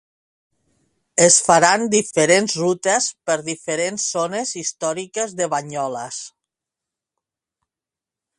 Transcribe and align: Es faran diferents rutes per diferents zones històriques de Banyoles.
Es 1.25 1.35
faran 1.47 1.83
diferents 1.95 2.55
rutes 2.61 3.09
per 3.29 3.37
diferents 3.51 4.07
zones 4.17 4.55
històriques 4.63 5.37
de 5.43 5.51
Banyoles. 5.57 6.25